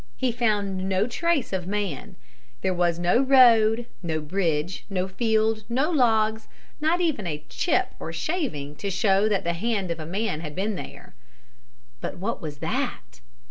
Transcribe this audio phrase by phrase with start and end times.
[0.17, 2.15] He found no trace of man.
[2.61, 6.47] There was no road, no bridge, no field, no logs,
[6.79, 10.73] not even a chip or shaving to show that the hand of man had been
[10.73, 11.13] there.
[11.99, 13.21] But what was that?